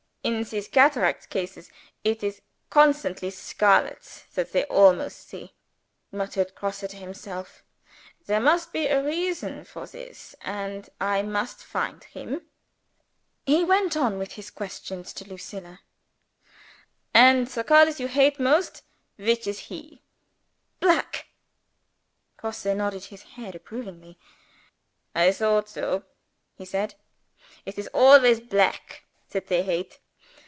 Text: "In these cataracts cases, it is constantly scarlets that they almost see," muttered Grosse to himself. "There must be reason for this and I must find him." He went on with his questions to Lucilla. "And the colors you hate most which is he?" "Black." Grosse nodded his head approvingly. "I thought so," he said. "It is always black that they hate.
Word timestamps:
"In 0.23 0.43
these 0.43 0.67
cataracts 0.67 1.25
cases, 1.25 1.71
it 2.03 2.21
is 2.21 2.43
constantly 2.69 3.31
scarlets 3.31 4.25
that 4.35 4.51
they 4.51 4.65
almost 4.65 5.27
see," 5.27 5.55
muttered 6.11 6.53
Grosse 6.53 6.81
to 6.81 6.95
himself. 6.95 7.63
"There 8.27 8.39
must 8.39 8.71
be 8.71 8.87
reason 8.93 9.63
for 9.65 9.87
this 9.87 10.35
and 10.41 10.87
I 10.99 11.23
must 11.23 11.63
find 11.65 12.03
him." 12.03 12.45
He 13.47 13.63
went 13.63 13.97
on 13.97 14.19
with 14.19 14.33
his 14.33 14.51
questions 14.51 15.11
to 15.13 15.25
Lucilla. 15.27 15.79
"And 17.15 17.47
the 17.47 17.63
colors 17.63 17.99
you 17.99 18.07
hate 18.07 18.39
most 18.39 18.83
which 19.17 19.47
is 19.47 19.57
he?" 19.57 20.03
"Black." 20.79 21.29
Grosse 22.37 22.65
nodded 22.65 23.05
his 23.05 23.23
head 23.23 23.55
approvingly. 23.55 24.19
"I 25.15 25.31
thought 25.31 25.67
so," 25.67 26.03
he 26.59 26.65
said. 26.65 26.93
"It 27.65 27.79
is 27.79 27.87
always 27.91 28.39
black 28.39 29.03
that 29.31 29.47
they 29.47 29.63
hate. 29.63 29.97